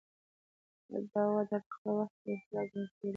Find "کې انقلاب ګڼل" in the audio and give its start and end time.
2.21-2.85